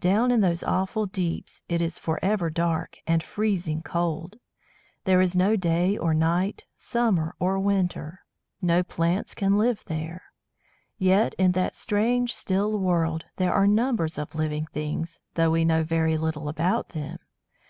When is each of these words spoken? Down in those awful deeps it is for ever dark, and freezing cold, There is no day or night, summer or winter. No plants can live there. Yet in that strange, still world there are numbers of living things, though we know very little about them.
Down 0.00 0.30
in 0.30 0.42
those 0.42 0.62
awful 0.62 1.06
deeps 1.06 1.62
it 1.70 1.80
is 1.80 1.98
for 1.98 2.22
ever 2.22 2.50
dark, 2.50 2.98
and 3.06 3.22
freezing 3.22 3.80
cold, 3.80 4.36
There 5.04 5.22
is 5.22 5.34
no 5.34 5.56
day 5.56 5.96
or 5.96 6.12
night, 6.12 6.66
summer 6.76 7.34
or 7.40 7.58
winter. 7.58 8.20
No 8.60 8.82
plants 8.82 9.34
can 9.34 9.56
live 9.56 9.82
there. 9.86 10.22
Yet 10.98 11.32
in 11.38 11.52
that 11.52 11.74
strange, 11.74 12.34
still 12.34 12.76
world 12.78 13.24
there 13.36 13.54
are 13.54 13.66
numbers 13.66 14.18
of 14.18 14.34
living 14.34 14.66
things, 14.66 15.20
though 15.32 15.52
we 15.52 15.64
know 15.64 15.82
very 15.82 16.18
little 16.18 16.50
about 16.50 16.90
them. 16.90 17.16